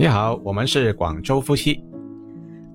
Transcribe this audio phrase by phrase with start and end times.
[0.00, 1.82] 你好，我们是广州夫妻。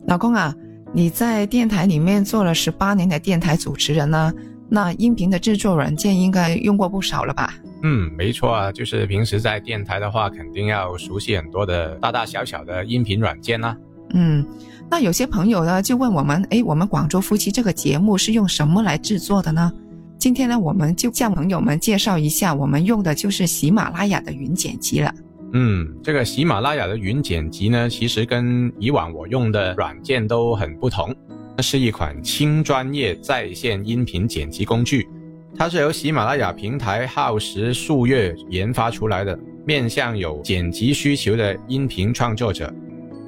[0.08, 0.54] 老公啊，
[0.92, 4.34] 你在电台里面做了十八年的电台主持人呢，
[4.68, 7.54] 那音频的制作软件应该用过不少了吧？
[7.82, 13.78] 嗯，没错啊，就是平时在电台的话，肯定要熟悉很多的大大小小的音频软件啦。
[14.14, 14.46] 嗯，
[14.92, 19.72] 那有些朋友呢就问我们，哎，我们广州夫妻这个节目是用什么来制作的呢？
[20.18, 25.16] 今天呢，我们就向朋友们介绍一下，我们用的就是喜马拉雅的云剪辑了。
[25.56, 31.16] 嗯，这个喜马拉雅的云剪辑呢，其实跟以往我用的软件都很不同。
[31.56, 35.08] 它是一款轻专业在线音频剪辑工具，
[35.56, 42.74] 它是由喜马拉雅平台耗时数月研发出来的，面向有剪辑需求的音频创作者。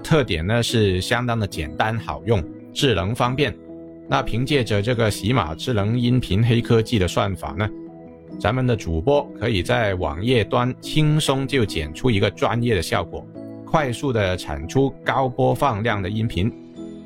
[0.04, 3.56] 特点呢是相当的简单好用，智能方便。
[4.10, 7.70] 那凭借着这个喜马智能音频黑科技的算法呢？
[8.40, 13.26] 咱们的主播可以在网页端轻松就剪出一个专业的效果，
[13.66, 16.52] 快速的产出高播放量的音频。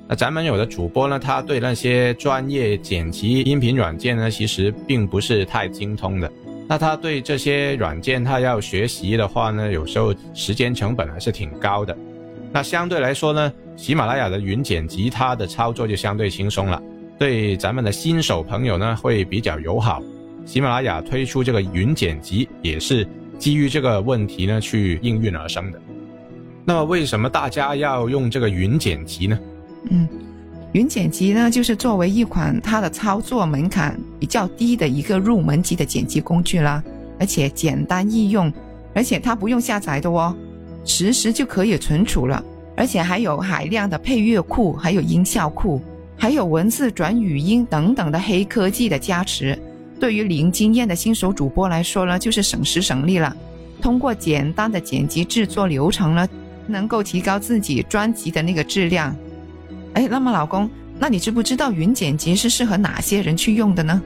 [0.07, 6.31] 那咱们有的主播呢，他对那些专业剪辑音频软件呢，其实并不是太精通的。
[6.67, 11.95] 那他对这些软件他要学习的话呢，有时候时间成本还是挺高的。
[12.51, 16.81] 那相对来说呢，喜马拉雅的云剪辑它的操作就相对轻松了，
[17.19, 20.01] 对咱们的新手朋友呢会比较友好。
[20.49, 25.79] 喜马拉雅推出这个云剪辑，也是基于这个问题呢去应运而生的。
[26.65, 29.39] 那么，为什么大家要用这个云剪辑呢？
[29.91, 30.09] 嗯，
[30.71, 36.83] 云剪辑呢，就是作为一款它的操作门槛比较低的一个入门级的剪辑工具啦，
[37.19, 38.51] 而且简单易用，
[38.95, 40.35] 而且它不用下载的哦，
[40.83, 42.43] 实时就可以存储了，
[42.75, 45.79] 而且还有海量的配乐库，还有音效库，
[46.17, 49.55] 还有文字转语音等等的黑科技的加持。
[49.99, 53.35] 对于零经验的新手主播来说呢，就是省时省力了。
[53.81, 56.27] 通过简单的剪辑制作流程呢，
[56.67, 59.15] 能够提高自己专辑的那个质量。
[59.93, 64.01] 哎，那么老公，那你知不知道云剪辑是适合哪些人去用的呢？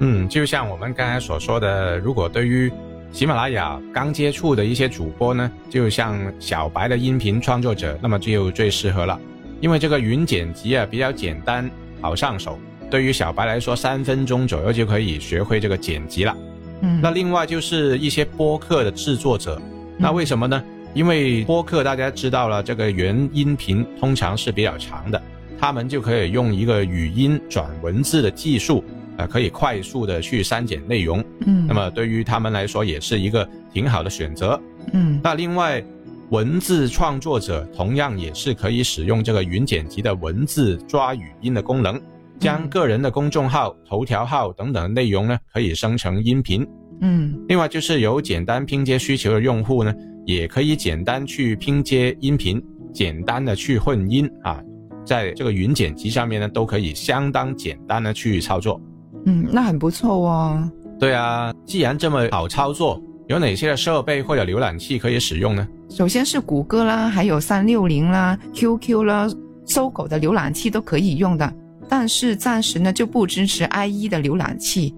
[0.00, 2.70] 嗯，就像我们刚才所说的，如果对于
[3.12, 9.18] 喜马拉雅刚接触的一些主播呢，就像小白的音频创作者，那么就最适合了，
[9.60, 11.68] 因为这个云剪辑啊比较简单，
[12.00, 12.58] 好上手。
[12.90, 16.36] 对于小白来说，三分钟左右就可以学会这个剪辑了。
[16.80, 19.60] 嗯，那另外就是一些播客的制作者，
[19.98, 20.62] 那为什么呢？
[20.94, 25.20] 因为播客大家知道了，这个原音频通常是比较长的，
[25.60, 28.82] 他们就可以用一个语音转文字的技术，
[29.18, 31.22] 呃，可以快速的去删减内容。
[31.46, 34.58] 嗯，那么对于他们来说也是一个挺好的选择。
[34.94, 35.84] 嗯，那另外
[36.30, 42.00] 文字创作者同样也是可以使用这个云剪辑的文字抓语音的功能。
[42.38, 46.66] 将个人的公众号、头条号等等内容呢，可以生成音频。
[47.00, 49.94] 嗯，另外就是有简单拼接需求的用户呢，
[50.24, 52.62] 也可以简单去拼接音频，
[52.92, 54.60] 简单的去混音啊，
[55.04, 58.80] 在这个云剪辑上面呢，都可以相当简单的去操作。
[59.26, 60.70] 嗯，那很不错哦。
[60.98, 65.66] 对啊，既然这么好操作，有哪些的设备或者浏览器可以使用呢？
[65.88, 69.28] 首先是谷歌啦，还有三六零啦、QQ 啦、
[69.64, 71.52] 搜狗的浏览器都可以用的。
[71.88, 74.94] 但是暂时呢就不支持 IE 的浏览器。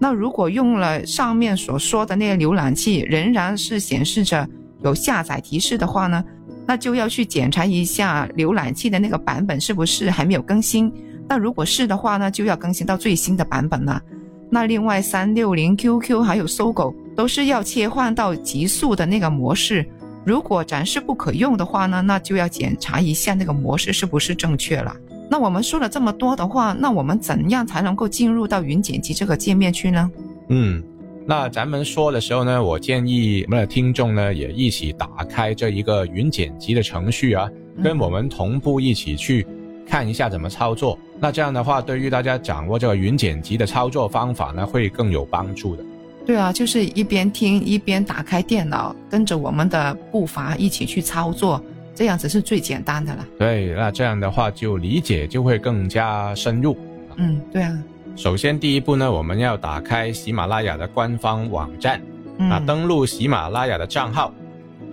[0.00, 4.48] 那如果用了上面所说的那个浏览器，仍然是显示着
[4.82, 6.24] 有下载提示的话呢，
[6.66, 10.92] 那就要去检查一下浏览器的那个版本是不是还没有更新。
[11.28, 14.02] 那如果是的话呢，就要更新到最新的版本了。
[14.50, 19.88] 那另外三六零 QQ 还有搜狗都是要切换到极速的那个模式。
[20.26, 24.94] 如果暂时不可用的话呢，那就要检查一下那个模式是不是正确了。
[25.32, 30.10] 那我们说了这么多的话，那我们怎样才能够进入到云剪辑这个界面去呢？
[30.48, 30.82] 嗯，
[31.24, 37.48] 那咱们说的时候呢，我建议我们的听众呢也一起打开这一个云剪辑的程序啊，
[37.82, 39.46] 跟我们同步一起去
[39.88, 40.98] 看一下怎么操作。
[41.18, 45.82] 那这样的话，对于大家掌握这个云剪辑的操作方法呢，会更有帮助的。
[46.26, 51.58] 对啊，就是一边听一边打开电脑，跟着我们的步伐一起去操作。
[51.94, 53.26] 这样子是最简单的了。
[53.38, 56.76] 对，那这样的话就理解就会更加深入。
[57.16, 57.78] 嗯，对啊。
[58.16, 62.00] 首先第一步呢，我们要打开喜马拉雅的官方网站，
[62.38, 64.32] 啊，登录喜马拉雅的账号。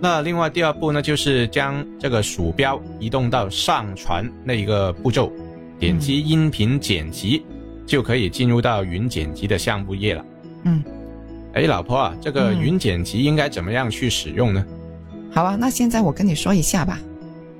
[0.00, 5.30] 那另外第二步呢，就是将这个鼠标移动到上传那一个步骤，
[5.78, 7.44] 点击音频剪辑，
[7.84, 10.24] 就可以进入到云剪辑的项目页了。
[10.64, 10.82] 嗯。
[11.52, 14.64] 哎，老婆啊，这个云剪辑应该怎么样去使用呢？
[15.30, 16.98] 好啊，那现在我跟你说一下吧。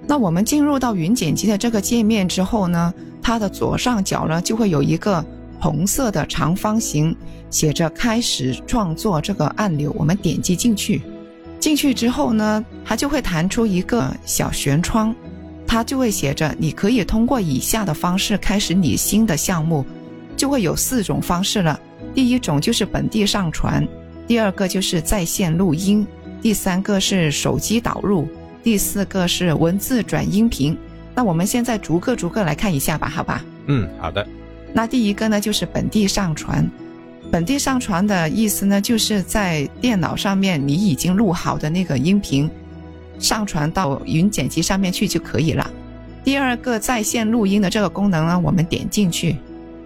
[0.07, 5.25] 那我们进入到云剪辑的这个界面之后呢，它的左上角呢就会有一个
[5.61, 7.15] 红色的长方形，
[7.49, 11.01] 写着“开始创作”这个按钮，我们点击进去。
[11.61, 15.15] 进去之后呢，它就会弹出一个小悬窗，
[15.67, 19.85] 它就会写着你可以通过以下的方式开始你新的项目，
[20.37, 21.79] 就会有四种方式了。
[22.15, 23.87] 第一种就是本地上传，
[24.27, 26.05] 第二个就是在线录音，
[26.43, 28.27] 第三个是手机导入，
[28.63, 30.77] 第四个是文字转音频。
[31.15, 33.45] 那我们现在逐个逐个来看一下吧，好吧？
[33.67, 34.27] 嗯，好的。
[34.73, 36.69] 那第一个呢，就是本地上传。
[37.31, 42.51] 本地上传的意思呢，就是在电脑上面你已经录好的那个音频，
[43.19, 45.71] 上传到云剪辑上面去就可以了。
[46.25, 49.37] 第二个在线录音的这个功能呢，我们点进去，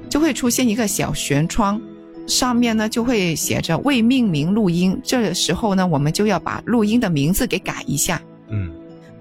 [0.09, 1.81] 就会出现一个小悬窗，
[2.27, 4.99] 上面呢就会写着未命名录音。
[5.03, 8.21] 这时候呢，我们就要把录音的名字给改一下。
[8.49, 8.71] 嗯，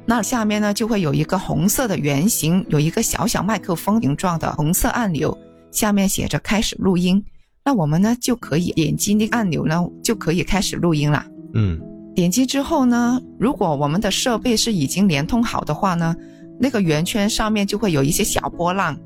[0.05, 5.37] 那下面呢就会有一个红色的圆形，有一个小小麦克风形状的红色按钮，
[5.71, 7.23] 下面写着开始录音。
[7.65, 11.25] 那我们呢就可以点击那个按钮呢，就可以开始录音了。
[11.53, 11.79] 嗯，
[12.15, 16.15] 点击之后呢，如果我们的设备是已经连通好的话呢，
[16.59, 18.97] 那个圆圈上面就会有一些小波浪。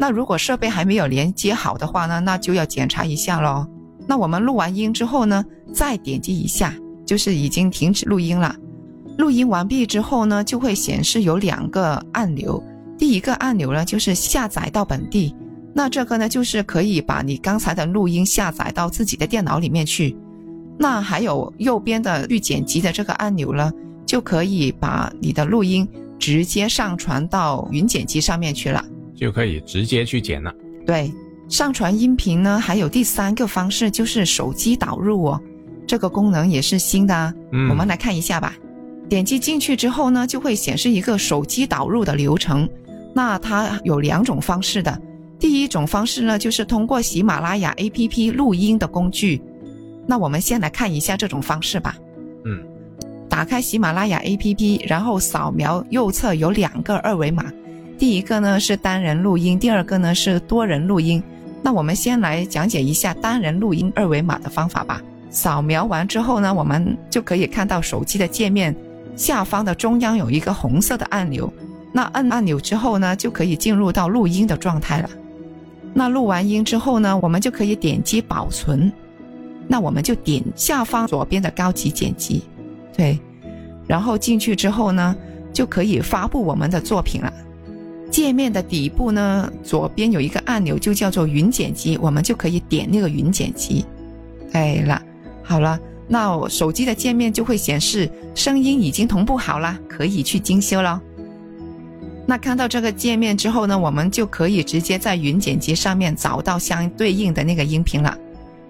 [0.00, 3.66] 那如果设备还没有连接好的话呢，那就要检查一下喽。
[4.06, 5.44] 那我们录完音之后呢，
[5.74, 6.74] 再点击一下，
[7.04, 8.56] 就是已经停止录音了。
[9.18, 12.64] 录音完毕之后呢，就会显示有两个按钮，
[12.96, 15.36] 第一个按钮呢就是下载到本地。
[15.74, 20.16] 那这个呢，就是可以把你刚才的录音下载到自己的电脑里面去。
[20.78, 23.70] 那还有右边的去剪辑的这个按钮呢，
[24.06, 25.86] 就可以把你的录音
[26.18, 28.82] 直接上传到云剪辑上面去了，
[29.20, 30.52] 就可以直接去剪了。
[30.86, 31.12] 对，
[31.48, 35.40] 上传音频呢，还有第三个方式就是手机导入哦，
[35.86, 37.34] 这个功能也是新的啊。
[37.52, 38.56] 嗯，我们来看一下吧。
[39.10, 42.66] 点击进去之后呢，就会显示一个手机导入的流程。
[43.14, 44.98] 那它有两种方式的。
[45.38, 49.42] 第一种方式呢，就是通过喜马拉雅 APP 录音的工具。
[50.06, 51.96] 那我们先来看一下这种方式吧。
[52.44, 52.62] 嗯，
[53.28, 57.50] 打开喜马拉雅 APP，然后扫描右侧有两个二维码，
[58.00, 61.22] 第一个呢是单人录音，第二个呢是多人录音。
[61.60, 65.02] 那我们先来讲解一下单人录音二维码的方法吧。
[65.28, 68.74] 扫描完之后呢，我们就可以看到手机的界面
[69.16, 71.52] 下方的中央有一个红色的按钮，
[71.92, 75.10] 那按按钮之后呢，就可以进入到录音的状态了。
[75.92, 78.90] 那录完音之后呢，我们就可以点击保存。
[79.68, 82.44] 那我们就点下方左边的高级剪辑，
[82.96, 83.20] 对，
[83.86, 85.14] 然后进去之后呢，
[85.52, 87.30] 就可以发布我们的作品了。
[88.10, 93.84] 界面的底部呢，左边有一个按钮，就叫做云剪辑，我们就可以点那个云剪辑。
[94.52, 95.00] 哎了，
[95.42, 95.78] 好了，
[96.08, 101.00] 那我手机的界面就会显示声音已经同步好了，可以去精修了。
[102.26, 108.16] 那看到这个界面之后呢，我们就可以直接在云剪辑上面找到相对应的那个音频了。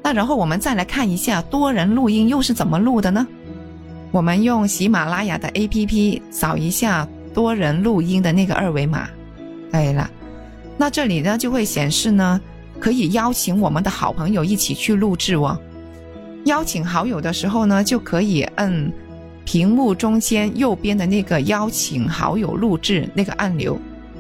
[0.02, 3.26] 那然后我们再来看一下多人录音又是怎么录的呢？
[4.12, 9.08] 我们用喜马拉雅的 APP 扫一下多人录音的那个二维码，
[9.70, 10.10] 对了，
[10.76, 12.40] 那这里呢就会显示呢，
[12.78, 15.58] 可以邀请我们的好朋友一起去录制哦。
[16.44, 18.92] 邀请好友的时候呢，就可以摁。
[19.42, 23.76] 屏幕中间右边的那个邀请好友录制那个按钮，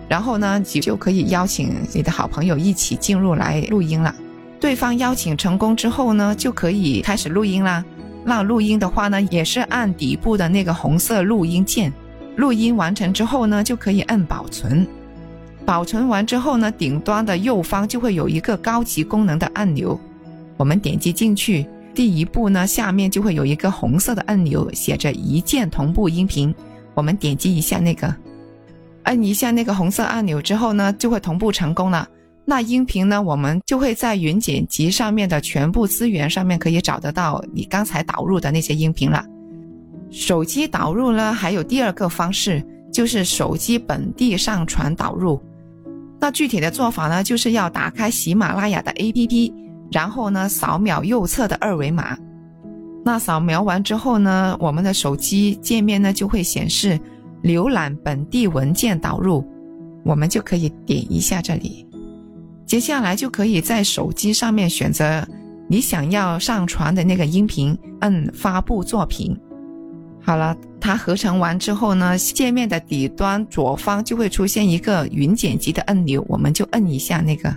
[0.08, 4.12] 然后呢，就就可以邀请你的好朋友一起进入来录音了。
[4.58, 7.84] 对方邀请成功之后呢，就可以开始录音啦。
[8.24, 11.92] 那录音的话呢，也是按底部的那个红色录音键。
[12.36, 14.84] 录音完成之后呢，就可以按保存。
[15.70, 19.96] 保存完之后呢，顶端的右方就会有一个高级功能的按钮，
[20.56, 21.64] 我们点击进去。
[21.94, 26.52] 第一步呢，下面就会有一个红色的按钮，写着一键同步音频。
[26.92, 28.12] 我们点击一下那个，
[29.04, 32.08] 按一下那个红色按钮之后呢，就会同步成功了。
[32.44, 39.24] 那音频呢，我们就会在云剪辑上面的全部资源上面可以找得到你刚才导入的那些音频了。
[40.10, 42.60] 手机导入呢，还有第二个方式，
[42.92, 45.40] 就是手机本地上传导入。
[46.20, 49.52] 那具体的做法呢，就是要打开喜马拉雅的 APP。
[49.90, 52.16] 然后呢，扫描右侧的二维码。
[53.04, 56.96] 那扫描完之后呢，我们的手机界面呢就会显示
[57.42, 59.44] 浏览本地文件导入，
[60.04, 61.84] 我们就可以点一下这里。
[62.66, 65.26] 接下来就可以在手机上面选择
[65.66, 69.36] 你想要上传的那个音频，摁发布作品。
[70.30, 77.52] 好了，它合成完之后呢，界面的底端左方就会出现一个云剪辑的按钮，我们就摁一下那个。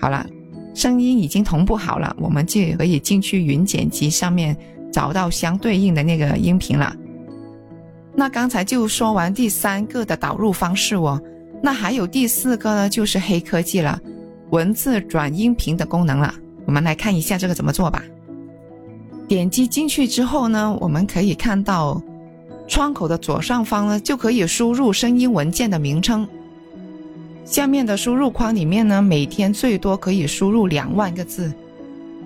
[0.00, 0.26] 好了。
[0.74, 4.56] 声音已经同步好了，我们就可以进去云剪辑上面
[4.90, 6.92] 找到相对应的那个音频了。
[8.16, 11.22] 那刚才就说完第三个的导入方式哦，
[11.62, 14.00] 那还有第四个呢，就是黑科技了，
[14.50, 16.34] 文字转音频的功能了。
[16.64, 18.02] 我们来看一下这个怎么做吧。
[19.32, 21.98] 点击进去之后呢，我们可以看到
[22.68, 26.28] 窗口的左上方呢，就可以输入声音文件的名称。
[27.42, 31.50] 下面的输入框里面呢，每天最多可以输入两万个字。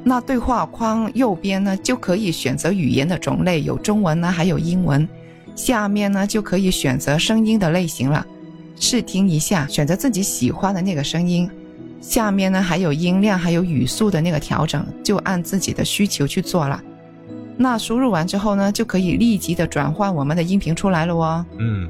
[0.02, 5.08] 那对话框右边呢，就可以选择语言的种类，有中文呢，还有英文。
[5.54, 8.26] 下面呢，就可以选择声音的类型了，
[8.80, 11.48] 试听一下，选择自己喜欢的那个声音。
[12.00, 16.82] 下面呢，还有音量，还有语速的那个调整，就按自己的需求去做了。
[17.56, 21.44] 那输入完之后呢，就可以立即的转换我们的音频出来了哦。
[21.58, 21.88] 嗯，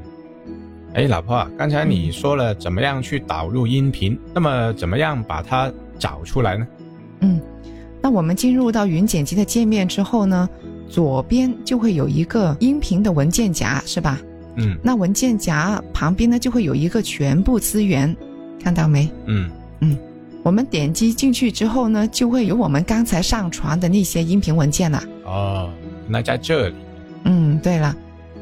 [0.93, 6.67] 哎，老婆，刚才你说了怎么样去导入音频，那么怎么样把它找出来呢？
[7.21, 7.41] 嗯，
[8.01, 10.49] 那我们进入到云剪辑的界面之后呢？
[10.89, 14.21] 左边就会有一个音频的文件夹，是吧？
[14.55, 18.15] 嗯，那文件夹旁边呢就会有一个全部资源，
[18.63, 19.09] 看到没？
[19.25, 19.97] 嗯嗯，
[20.47, 25.03] 我们点击进去之后呢，就会有我们刚才上传的那些音频文件了。
[25.25, 25.69] 哦，
[26.07, 26.75] 那在这里。
[27.25, 27.93] 嗯，对了，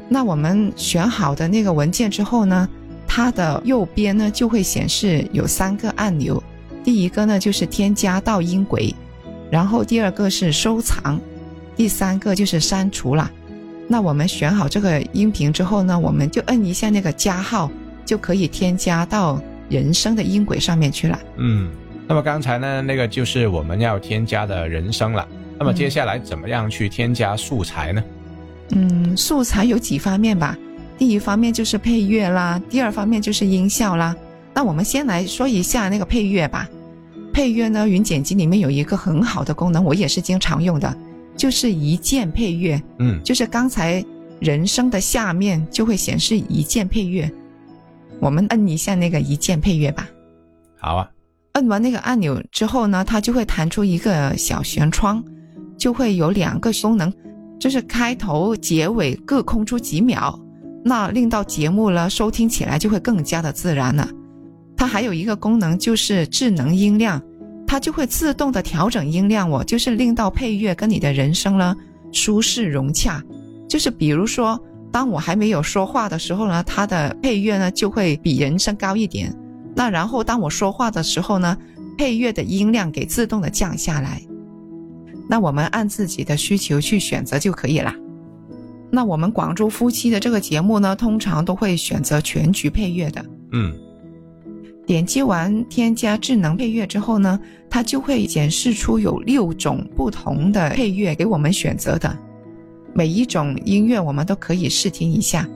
[0.08, 2.68] 那我们选好的那个文件之后呢，
[3.08, 6.40] 它的右边呢就会显示有三个按钮，
[6.84, 8.94] 第一个呢就是添加到音轨，
[9.50, 11.20] 然后第二个是收藏。
[11.74, 13.28] 第三个就是删除了，
[13.88, 17.68] 那我们选好这个音频之后呢，我们就摁一下那个加号，
[18.04, 21.18] 就可以添加到人声的音轨上面去了。
[21.38, 21.68] 嗯，
[22.08, 25.26] 那么刚才呢，那个就是我们要添加的人声了。
[25.58, 28.04] 那么接下来怎么样去添加素材呢？
[28.70, 30.56] 嗯，素材有几方面吧。
[30.98, 34.14] 第一方面就是配乐啦，第二方面就是音效啦。
[34.54, 36.68] 那我们先来说一下那个配乐吧。
[37.32, 40.96] 配乐呢，云剪辑里面有一个很好的功能，我也是经常用的。
[41.36, 44.02] 就是一键配乐，嗯，就是刚才
[44.40, 47.30] 人声的下面就会显示一键配乐，
[48.20, 50.08] 我们摁一下那个一键配乐吧。
[50.78, 51.10] 好啊，
[51.56, 55.24] 摁完那个按钮之后呢，它就会弹出一个小悬窗，
[55.78, 57.10] 就会有两个功能，
[57.58, 60.38] 就是开头、结尾各空出几秒，
[60.84, 64.06] 那令到节目呢收听起来就会更加的自然了。
[64.76, 67.20] 它还有一个功能就是智能音量。
[67.68, 71.74] 它就会自动的调整音量，哦就是令到配乐跟你的人声呢
[72.12, 73.20] 舒适融洽。
[73.68, 74.56] 就是比如说，
[74.92, 79.34] 当我还没有说话的时候呢，它的配乐呢就会比人声高一点。
[79.76, 81.56] 那然后当我说话的时候呢，
[81.98, 84.20] 配乐的音量给自动的降下来。
[85.28, 87.94] 那我们按自己的需求去选择就可以啦。
[88.90, 93.24] 那我们广州夫妻的这个节目呢，通常都会选择全局配乐的。
[93.52, 93.72] 嗯。
[94.86, 102.16] 点击完添加智能配乐之后呢，它就会显示出有六种不同的配乐给我们选择的，
[102.94, 105.46] 每一种音乐我们都可以试听一下。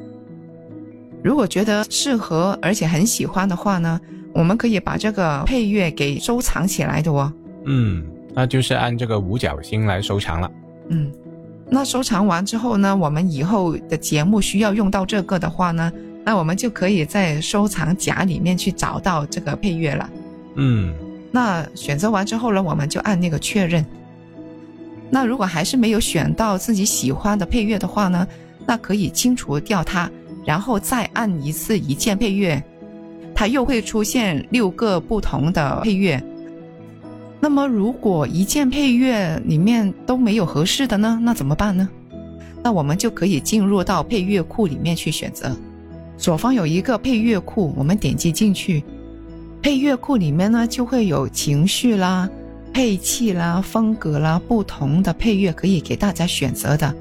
[1.23, 4.01] 如果觉得适合而且很喜欢的话呢，
[4.33, 7.33] 我们可以把这个配乐给收藏起来的哦。
[7.67, 10.51] 嗯，那就是按这个五角星来收藏了。
[10.89, 11.13] 嗯，
[11.69, 15.93] 那收藏完之后呢，我们以后的节目需要用到这个的话呢。
[16.23, 20.11] 那我们就可以在收藏夹里面去找到这个配乐了。
[20.57, 20.95] 嗯，
[21.33, 23.85] 那选择完之后呢，我们就按那个确认。
[25.09, 28.29] 那如果还是没有选到自己喜欢的配乐的话呢，
[28.67, 30.11] 那可以清除掉它，
[30.51, 32.61] 然后再按一次一键配乐，
[33.37, 36.21] 它又会出现六个不同的配乐。
[37.39, 41.89] 那么如果一键配乐里面都没有合适的呢，那怎么办呢？
[42.65, 45.57] 那我们就可以进入到配乐库里面去选择。
[46.19, 48.83] 左方有一个配乐库，我们点击进去，
[49.63, 52.29] 配乐库里面呢就会有情绪啦、
[52.73, 56.93] 配器啦、风格啦，不同的配乐可以给大家选择的。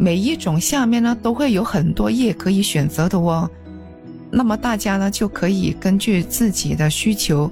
[0.00, 3.48] 每一种下面呢都会有很多页可以选择的哦。
[4.30, 7.50] 那么大家呢就可以根据自己的需求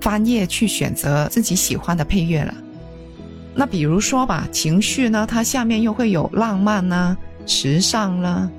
[0.00, 2.54] 翻页去选择自己喜欢的配乐了。
[3.54, 8.50] 那比如说吧，情绪呢，它下面又会有浪漫啦、时尚啦、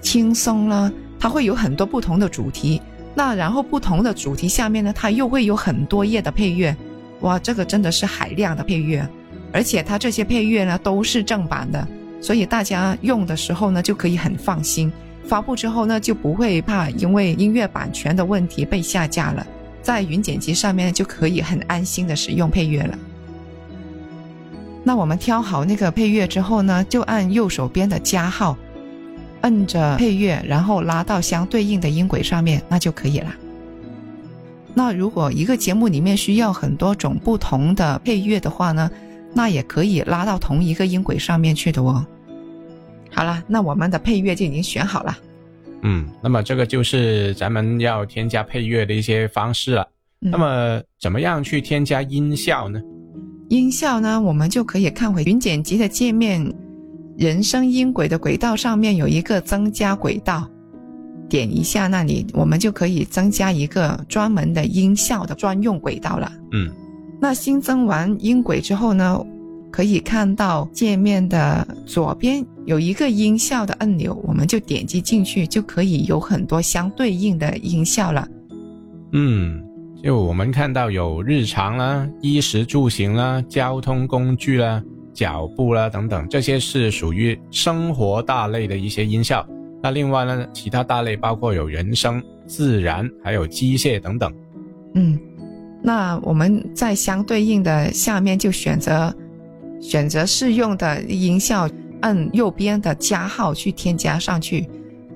[0.00, 0.92] 轻松啦。
[1.18, 2.80] 它会有很多不同的主题，
[3.16, 6.76] 那然后不同的主题下面呢，它又会有很多页的配乐，
[7.22, 9.04] 哇，这个真的是海量的配乐，
[9.52, 11.88] 而且它这些配乐呢都是正版的，
[12.20, 14.92] 所以大家用的时候呢就可以很放心，
[15.24, 19.46] 发布之后呢就不会怕因为音乐版权的问题被下架了，
[19.82, 22.98] 在云剪辑上面就可以很安心的使用配乐了。
[24.82, 28.56] 那我们挑好那个配乐之后呢，就按右手边的加号。
[29.42, 33.32] 摁着配乐，然后拉到相对应的音轨上面，那就可以了。
[34.74, 38.90] 那如果一个节目里面需要很多种不同的配乐的话呢，
[39.36, 42.04] 那也可以拉到同一个音轨上面去的哦。
[43.12, 45.14] 好了，那我们的配乐就已经选好了。
[45.82, 49.86] 嗯，那么这个就是咱们要添加配乐的一些方式了。
[50.18, 52.80] 那么怎么样去添加音效呢？
[53.50, 56.50] 音效呢，我们就可以看回云剪辑的界面，
[57.18, 60.48] 人声音轨的轨道上面有一个增加轨道，
[61.28, 66.32] 点一下那里，我们就可以增加一个专门的音效的专用轨道了。
[66.52, 66.70] 嗯，
[67.20, 69.18] 那新增完音轨之后呢，
[69.70, 78.28] 可以看到界面的左边有一个音效的按钮，我们就点击进去，就可以有很多相对应的音效了。
[79.12, 79.62] 嗯，
[80.02, 84.82] 就我们看到有日常啦、衣食住行啦、交通工具啦、
[85.14, 89.46] 脚步啦等等，这些是属于生活大类的一些音效。
[89.82, 94.32] 那另外呢，其他大类包括有人声、自然，还有机械等等。
[94.94, 95.18] 嗯，
[95.86, 99.14] 那我们在相对应的下面就选择
[99.80, 104.68] 选择适用的音效，按右边的加号去添加上去，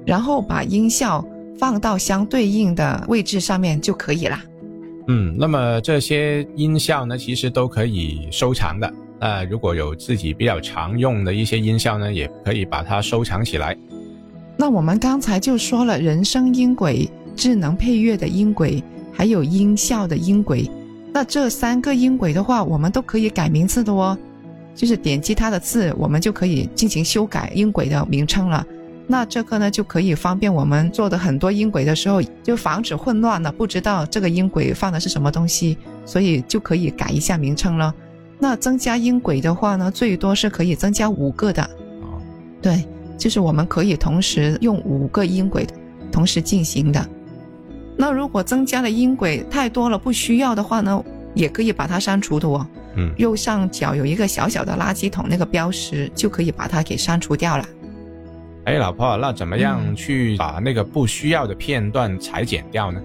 [0.06, 1.26] 然后把音效
[1.58, 4.40] 放到相对应的位置上面就可以啦。
[5.08, 8.94] 嗯，那么这些音效呢，其实都可以收藏的。
[9.18, 13.76] 呃，如果有自己比较常用的一些音效呢，也可以把它收藏起来。
[14.56, 18.80] 那我们刚才就说了人声音轨、智能配乐的音轨，
[19.20, 20.66] 还有音效的音轨。
[21.12, 24.16] 那这三个音轨的话，我们都可以改名字的哦。
[24.74, 28.64] 就是点击它的字，我们就可以进行修改音轨的名称了。
[29.06, 37.94] 那这个呢，就可以方便我们做的很多音轨的时候，就防止混乱了，不知道这个音轨放的是什么东西，所以就可以改一下名称了。
[38.38, 41.62] 那增加音轨的话呢，最多是可以增加五个的。
[42.00, 42.16] 哦，
[42.62, 42.82] 对。
[43.18, 45.66] 就是我们可以同时用五个音轨
[46.10, 47.06] 同时进行的。
[48.00, 51.04] 那如果增加的音轨太多了，不需要的话呢，
[51.34, 52.66] 也可以把它删除的哦。
[52.96, 57.64] 嗯，右上角有一个小小的垃圾桶，那个标识就可以把它给删除掉了。
[58.64, 62.98] 哎，老婆，那怎么样去把那个不需要的片段裁剪掉呢？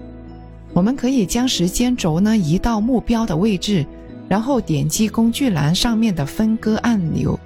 [0.72, 3.84] 我们可以将时间轴呢移到目标的位置，
[4.30, 7.38] 然后点击工具栏上面的分割按钮。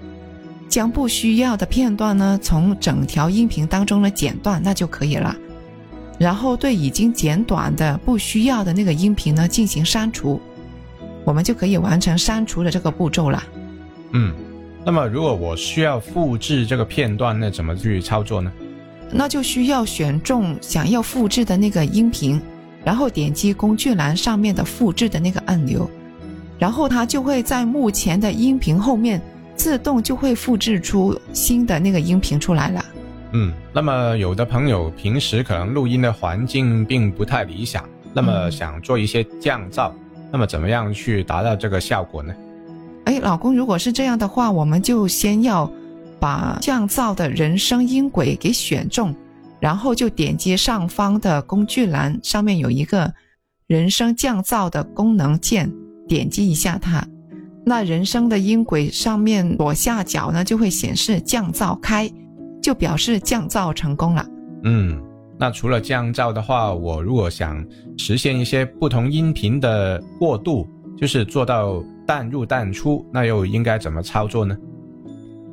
[0.68, 5.34] 将不需要的片段呢，从整条音频当中呢剪断，那就可以了。
[6.20, 10.38] 然后对已经剪短的不需要的那个音频呢进行删除，
[11.24, 13.42] 我们就可以完成删除的这个步骤了。
[14.12, 14.34] 嗯，
[14.84, 18.52] 那么如果我需要复制这个片段，那怎么去操作呢？
[19.10, 22.38] 那就需要选中想要复制的那个音频，
[22.84, 25.90] 然后点击工具栏上面的复制的那个按钮，
[26.58, 29.20] 然后它就会在目前的音频后面。
[29.56, 32.82] 自动就会复制出新的那个音频出来了。
[33.32, 39.92] 嗯，那么有的朋友平时可能录音的环境并不太理想，那么想做一些降噪，
[40.32, 42.34] 那么怎么样去达到这个效果呢？
[43.04, 45.70] 哎，老公，如果是这样的话，我们就先要
[46.18, 49.14] 把降噪的人声音轨给选中，
[49.58, 53.12] 然后就点击上方的工具栏，上面有一个
[53.68, 55.72] 人声降噪的功能键，
[56.08, 57.06] 点击一下它。
[57.64, 62.10] 那人声的音轨上面左下角呢，就会显示降噪开，
[62.62, 64.26] 就表示降噪成功了。
[64.64, 65.00] 嗯，
[65.38, 67.64] 那除了降噪的话，我如果想
[67.96, 74.56] 实现一些不同音频的过渡，就是做到淡入淡出，那又应该怎么操作呢？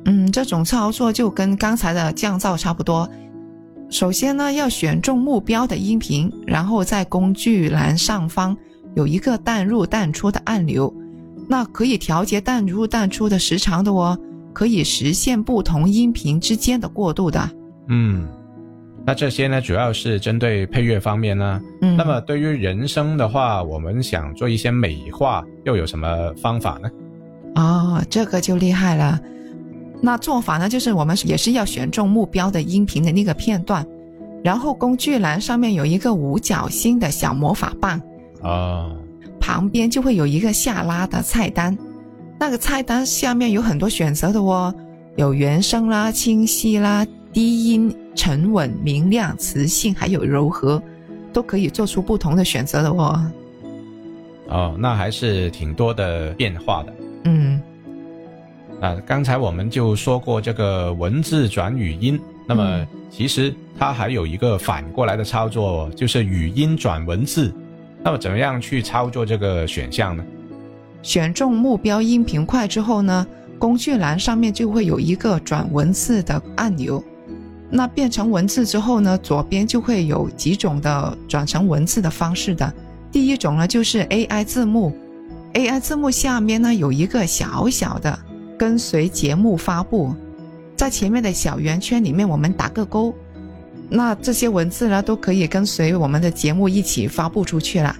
[0.04, 3.08] 嗯，这种操作就跟刚才的降噪差不多。
[3.90, 8.54] 首先呢，要选中目标的音频，然后在工具栏上方
[8.94, 10.92] 有一个淡入淡出的按钮。
[11.48, 14.18] 那可以调节淡入淡出的时长的哦，
[14.58, 17.48] 可以实现不同音频之间的过渡的。
[17.86, 18.26] 嗯，
[19.06, 21.60] 那这些呢，主要是针对配乐方面呢。
[21.80, 26.90] 嗯，那么对于人声的话，我们想做一些美化，又有什么方法呢？
[27.54, 29.20] 哦，这个就厉害了。
[30.02, 33.86] 那做法呢，就是我们也是要选中目标的音频的那个片段，
[34.42, 38.02] 然后工具栏上面有一个五角星的小魔法棒。
[38.42, 38.96] 哦。
[39.40, 41.78] 旁边就会有一个下拉的菜单，
[42.38, 44.72] 那个菜单下面有很多选择的哦，
[45.16, 50.80] 有原声啦、清晰啦、低音、沉稳、明亮、磁性，还有柔和，
[51.32, 53.32] 都可以做出不同的选择的哦。
[54.48, 56.94] 哦，那还是挺多的变化的。
[57.24, 57.60] 嗯，
[58.80, 67.52] 啊，刚才我们就说过这个文字转语音，那么其实它还有一个反过来的操作，就是语音转文字。
[68.02, 70.24] 那么怎么样去操作这个选项呢？
[71.02, 73.26] 选中目标音频块之后呢，
[73.58, 77.02] 工具栏上面就会有一个转文字的按钮。
[77.70, 82.72] 那变成文字之后呢，左边就会有几种的转成文字的方式的。
[83.12, 84.96] 第一种呢就是 AI 字幕
[85.54, 88.18] ，AI 字幕下面呢有一个小小的
[88.58, 90.14] 跟随节目发布，
[90.76, 93.14] 在前面的小圆圈里面我们打个勾。
[93.90, 97.96] 那这些文字呢，都可以跟随我们的节目一起发布出去了。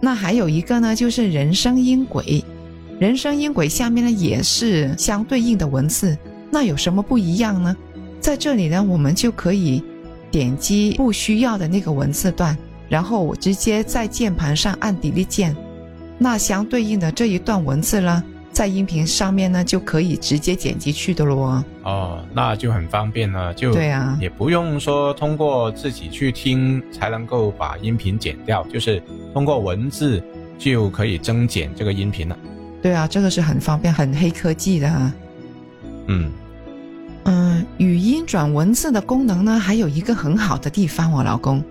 [0.00, 2.44] 那还有一个呢，就是人声音轨，
[2.98, 6.16] 人声音轨下面呢也是相对应的文字，
[6.50, 7.74] 那有什么不一样呢？
[8.20, 9.82] 在这里呢，我们就可以
[10.30, 12.56] 点击不需要的那个文字段，
[12.88, 15.56] 然后我直接在键盘上按 Delete 键，
[16.18, 18.22] 那相对应的这一段文字呢，
[18.56, 21.62] 在音频上面呢就可以直接剪辑去的咯。
[21.82, 29.02] 哦，那就很方便了，就对啊，也不用说通过自己去听才能够把音频剪掉，就是
[29.34, 30.24] 通过文字
[30.58, 32.38] 就可以增减这个音频了。
[32.80, 35.12] 对啊，这个是很方便、很黑科技的。
[36.06, 36.32] 嗯
[37.24, 41.62] 嗯，语音转文字的功能呢，还有一个很好的地方，我老公，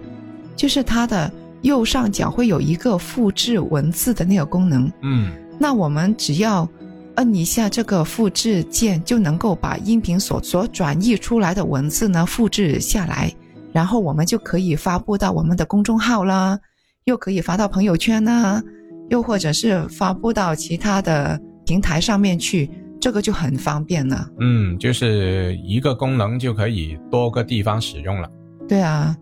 [0.55, 4.91] 就是它的右上角会有一个复制文字的那个功能。
[5.01, 6.67] 嗯那我们只要
[7.15, 13.33] 摁一下这个复制键，就能够把音频所所转译出来的文字呢复制下来，
[13.71, 16.59] 然后我们就可以发布到我们的公众号啦，
[17.05, 18.61] 又可以发到朋友圈啦，
[19.09, 24.29] 又或者是发布到其他的平台上面去，这个就很方便了。
[24.39, 28.29] 嗯，就是一个功能就可以多个地方使用了。
[28.67, 29.15] 对啊，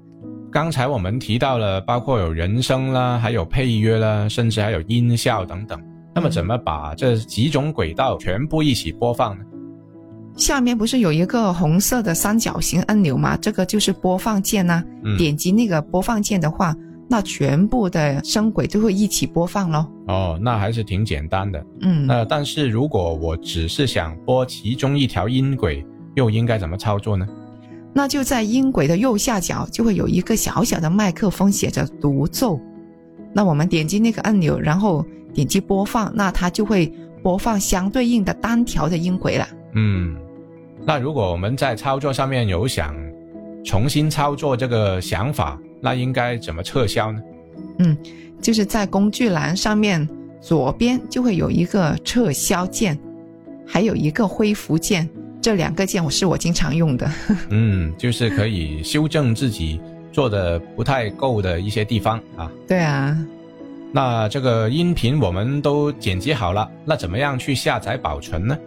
[0.52, 5.80] 刚才我们提到了，包括有人声啦，还有配乐啦，甚至还有音效等等。
[6.16, 9.44] 那么怎么把这几种轨道全部一起播放呢？
[10.36, 13.38] 下面不是有一个红色的三角形按钮吗？
[13.38, 16.76] 这个就是播放键呐、嗯点击那个播放键的话，
[17.08, 19.88] 那全部的声轨就会一起播放咯。
[20.08, 21.64] 哦，那还是挺简单的。
[21.82, 27.28] 嗯，那但是如果我只是想播其中一条音轨，又应该怎么操作呢？
[27.94, 32.60] 那就在音轨的右下角就会有一个小小的麦克风，写着独奏。
[33.36, 36.92] 那我们点击那个按钮，然后点击播放，那它就会
[37.22, 39.48] 播放相对应的单条的音轨了。
[39.74, 40.16] 嗯，
[40.86, 42.96] 那如果我们在操作上面有想
[43.66, 47.22] 重新操作这个想法，那应该怎么撤销呢？
[47.80, 47.98] 嗯
[48.42, 50.08] 就是在工具栏上面
[50.42, 52.98] 左边就会有一个撤销键，
[53.66, 55.10] 还有一个恢复键，
[55.42, 57.10] 这两个键我是我经常用的。
[57.50, 59.80] 嗯，就是可以 修正自己
[60.12, 62.52] 做的不太够的一些地方啊。
[62.68, 63.18] 对啊，
[63.96, 68.58] 那这个音频我们都剪辑好了，那怎么样去下载保存呢？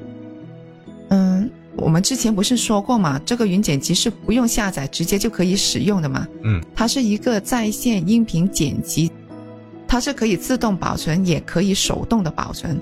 [1.08, 6.24] 嗯，我们之前不是说过嘛，这个云剪辑是不用下载，直接就可以使用的嘛。
[6.44, 9.10] 嗯，它是一个在线音频剪辑，
[9.88, 12.80] 它是可以自动保存，也可以手动的保存，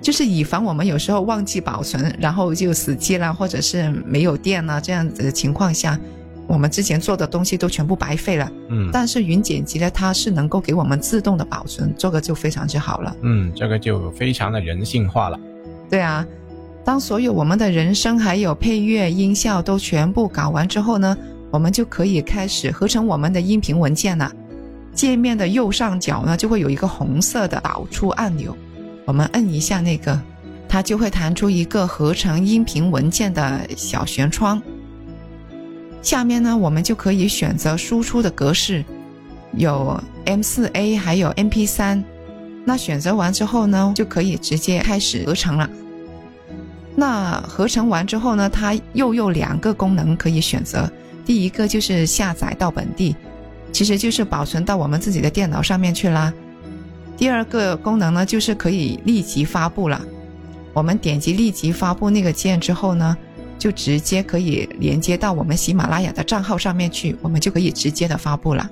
[0.00, 5.98] 就是以防我们有时候忘记保存，然后就死机了，或者是没有电了这样子的情况下，
[6.46, 8.50] 我们之前做的东西都全部白费了。
[8.68, 13.16] 嗯但是云剪辑呢，它是能够给我们自动的保存，这个就非常之好了。
[13.22, 15.38] 嗯，这个就非常的人性化了。
[15.88, 16.26] 对啊，
[16.84, 21.16] 当所有我们的人声还有配乐、音效都全部搞完之后呢，
[21.50, 24.30] 我们就可以开始合成我们的音频文件了。
[24.92, 28.56] 界面的右上角呢，就会有一个红色的导出按钮，
[29.06, 30.20] 我们摁一下那个，
[30.68, 34.62] 它就会弹出一个合成音频文件的小悬窗。
[36.04, 38.84] 下面呢，我们就可以选择输出的格式，
[39.56, 42.04] 有 M4A 还有 MP3。
[42.66, 45.68] 那选择完之后呢，就可以直接开始合成了。
[46.94, 50.88] 那合成完之后呢，它又有两个功能可以选择。
[51.24, 53.16] 第一个就是下载到本地，
[53.72, 56.30] 其实就是保存到我们自己的电脑上面去啦。
[57.16, 59.98] 第二个功能呢，就是可以立即发布了。
[60.74, 63.16] 我们点击立即发布那个键之后呢，
[63.64, 68.70] 就直接可以连接到我们喜马拉雅的账号上面去，我们就可以直接的发布了。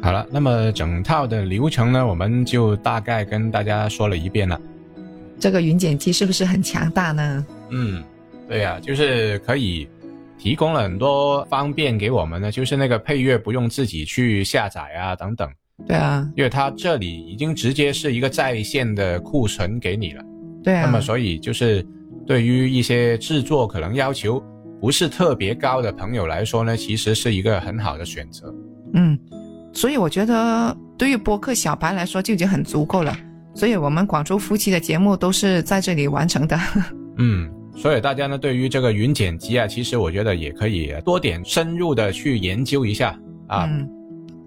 [0.00, 4.60] 好了，那么整套的流程呢，我们就大概跟大家说了一遍了。
[5.40, 7.44] 这个云剪辑是不是很强大呢？
[7.70, 8.00] 嗯，
[8.48, 9.88] 对呀、就是可以
[10.38, 15.50] 提供了很多方便给我们呢，就是那个配乐不用自己去下载啊等等，
[15.88, 20.22] 对啊，因为它这里已经直接是一个在线的库存给你了。
[20.62, 20.84] 对啊。
[20.84, 21.84] 那么所以就是
[22.26, 24.42] 对于一些制作可能要求
[24.80, 28.54] 不是特别高的朋友来说呢，其实是一个很好的选择。
[28.94, 29.18] 嗯，
[29.72, 33.16] 所以我觉得对于播客小白来说就已经很足够了。
[33.54, 36.58] 所以我们广州夫妻的节目都是在这里完成的。
[37.18, 43.68] 嗯，所以大家呢对于这个云剪辑啊，其实我觉得也可以多点深入的去研究一下啊。
[43.70, 43.88] 嗯，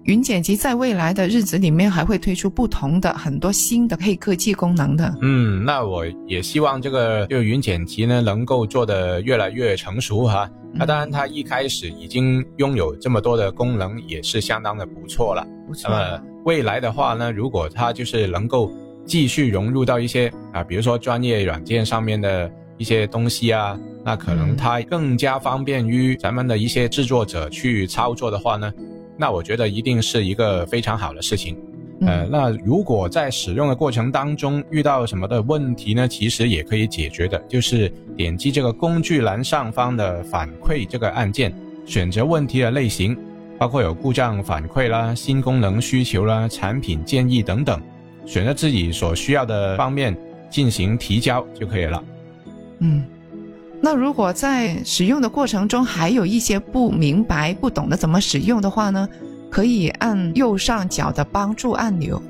[0.06, 5.12] 云剪辑在未来的日子里面还会推出不同的很多新的黑科技功能的。
[5.20, 10.48] 嗯，那我也希望这个就云剪辑呢能够做得越来越成熟哈。
[10.72, 15.44] 那当然，它一开始已经拥有这么多的功能，也是相当的不错了。
[15.66, 18.70] 不错那么未来的话呢，如果它就是能够
[19.04, 28.72] 继续融入到一些啊，比如说专业软件上面的一些东西啊，那可能嗯它更加方便于咱们的一些制作者去操作的话呢，
[29.16, 31.56] 那我觉得一定是一个非常好的事情。
[32.02, 41.50] 呃，嗯那如果在使用的过程当中遇到什么的问题呢，其实也可以解决的，就是点击这个工具栏上方的反馈这个按键，
[41.86, 43.16] 选择问题的类型，
[43.58, 47.80] 包括有故障反馈啦、新功能需求啦、产品建议等等，
[48.26, 50.14] 选择自己所需要的方面
[50.50, 52.04] 进行提交就可以了。
[52.80, 53.02] 嗯。
[53.80, 59.08] 那如果在使用的过程中还有一些不明白、不懂得怎么使用的话呢，
[59.50, 62.20] 可以按右上角的帮助按钮。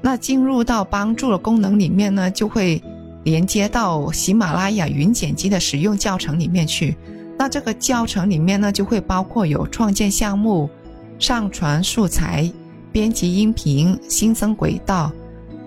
[0.00, 2.82] 那进入到帮助的功能里面呢，就会
[3.24, 6.96] 连接到喜马拉雅云剪辑的使用教程里面去。
[7.38, 10.70] 那这个教程里面呢，就会包括有创建项目、
[11.18, 12.50] 上传素材、
[12.90, 15.12] 编辑音频、新增轨道、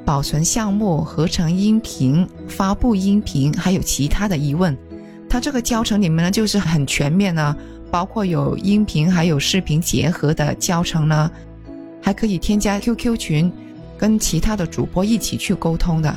[0.05, 4.77] 保存项目、合成音频、发布音频，还有其他的疑问。
[5.27, 7.57] 它这个教程里面呢，就是很全面呢，
[7.89, 11.29] 包括有音频还有视频结合的教程呢，
[12.01, 13.51] 还可以添加 QQ 群，
[13.97, 16.15] 跟其他的主播一起去沟通的。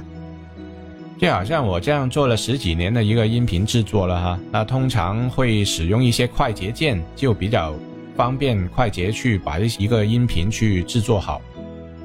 [1.18, 7.74] 就好像我这样做了十几年的一个音频制作了哈，那通常会使用一些快捷键，就比较
[8.14, 11.40] 方便快捷去把一个音频去制作好。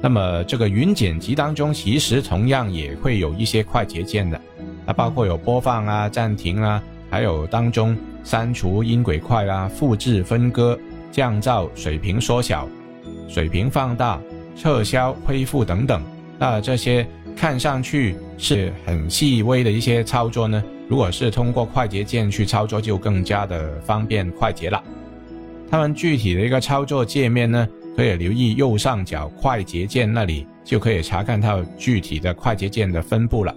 [0.04, 4.38] 那么这个云剪辑当中，其实同样也会有一些快捷键的，
[4.84, 10.78] 啊包括有播放啊、暂停啊，还有当中删除音轨块啊、复制、分割、
[11.10, 12.68] 降噪、水平缩小、
[13.30, 14.20] 水平放大、
[14.54, 16.02] 撤销、恢复等等。
[16.38, 24.84] 那这些看上去是很细微的一些操作呢，如果是通过快捷键去操作，就更加的方便快捷了。
[25.70, 33.54] 它们具体的一个操作界面呢，可以留意右上角快捷键那里，就可以查看到具体的快捷键的分布了。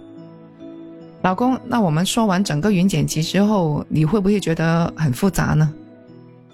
[1.22, 5.72] 老公，那我们说完整个云剪辑之后，你会不会觉得很复杂呢？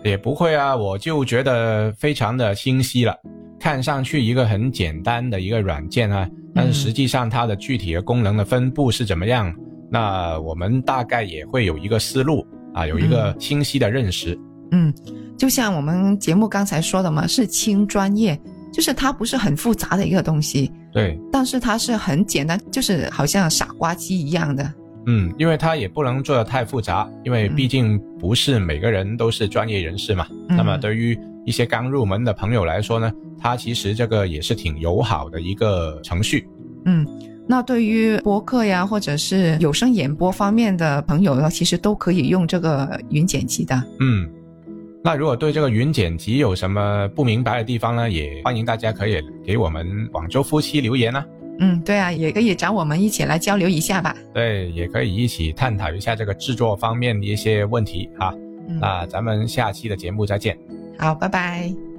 [0.02, 3.14] 也不会啊，我就觉得非常的清晰了。
[3.60, 9.54] 看上去一个很简单的一个软件啊，但是实际上它的具体的功能的分布是怎么样？
[9.90, 14.38] 那我们大概也会有一个思路啊，有一个清晰的认识。
[14.72, 14.92] 嗯，
[15.36, 18.40] 就像我们节目刚才说的嘛，是轻专业，
[18.72, 24.72] 就是它不是很复杂的一个东西，对，但是它是很简单，就是好像傻瓜机一样的。
[25.06, 30.26] 嗯，因为它也不能做的太复杂，因为毕竟不是每个人都是专业人士嘛。
[30.48, 36.48] 嗯那么对于一些刚入门的朋友来说呢，它其实这个也是挺友好的一个程序。
[36.86, 37.06] 嗯，
[37.46, 43.82] 那对于播客呀，或者是有声演播方面的朋友呢，其实都可以用这个云剪辑的。
[44.00, 44.26] 嗯，
[45.04, 51.26] 那如果对这个云剪辑有什么不明白的地方呢，也欢迎大家可以给我们广州夫妻留言啊。
[51.60, 54.16] 嗯，对啊，也可以找我们一起来交流一下吧。
[54.32, 58.32] 对，也可以一起探讨一下这个制作方面的一些问题啊。
[58.66, 60.56] 嗯，那咱们下期的节目再见。
[60.98, 61.93] 好，拜拜。